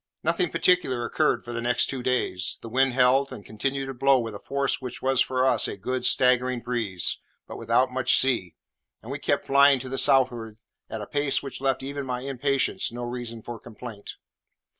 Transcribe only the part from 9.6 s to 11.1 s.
to the southward at a